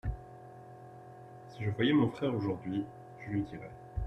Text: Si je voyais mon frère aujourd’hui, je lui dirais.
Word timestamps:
Si 1.49 1.63
je 1.63 1.69
voyais 1.69 1.93
mon 1.93 2.09
frère 2.09 2.33
aujourd’hui, 2.33 2.83
je 3.19 3.33
lui 3.33 3.43
dirais. 3.43 3.69